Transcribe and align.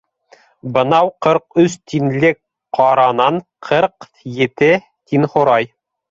Бынау 0.75 1.09
ҡырҡ 1.25 1.43
өс 1.63 1.73
тинлек 1.91 2.37
ҡаранан 2.77 3.37
ҡырҡ 3.69 4.07
ете 4.45 4.71
тин 5.13 5.29
һорай. 5.35 5.69